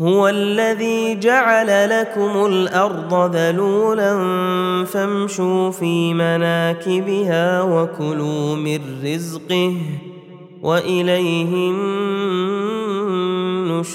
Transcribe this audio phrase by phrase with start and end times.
[0.00, 4.14] هو الذي جعل لكم الأرض ذلولا
[4.84, 9.76] فامشوا في مناكبها وكلوا من رزقه
[10.62, 11.70] وإليه
[13.70, 13.94] النشور.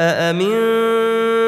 [0.00, 1.47] أأمنتم من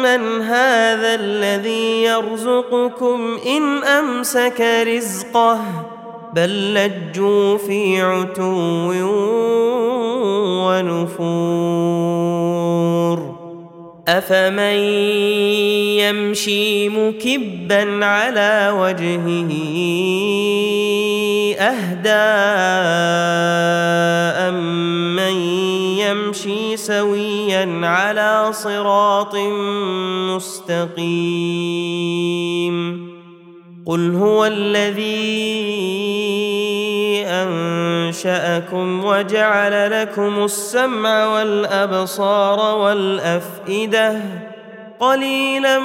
[0.00, 5.60] امن هذا الذي يرزقكم إن أمسك رزقه
[6.34, 8.92] بل لجوا في عتو
[10.66, 12.20] ونفور
[14.08, 14.78] أفمن
[16.00, 19.50] يمشي مكبا على وجهه
[21.60, 22.40] أهدى
[25.30, 25.36] امن
[25.98, 29.36] يمشي سويا على صراط
[30.34, 31.10] مستقيم
[33.86, 35.70] قل هو الذي
[37.26, 44.20] انشاكم وجعل لكم السمع والابصار والافئده
[45.00, 45.78] قليلا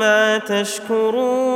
[0.00, 1.55] ما تشكرون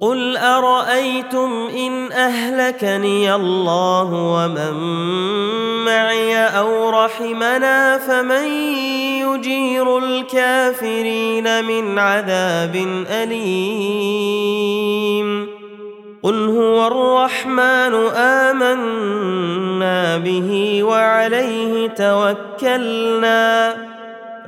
[0.00, 4.74] قل ارايتم ان اهلكني الله ومن
[5.84, 8.44] معي أو رحمنا فمن
[9.20, 12.76] يجير الكافرين من عذاب
[13.10, 14.60] اليم
[16.22, 23.76] قل هو الرحمن امنا به وعليه توكلنا